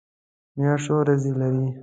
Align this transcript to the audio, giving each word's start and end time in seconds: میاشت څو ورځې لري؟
میاشت 0.57 0.85
څو 0.85 0.93
ورځې 0.99 1.31
لري؟ 1.39 1.65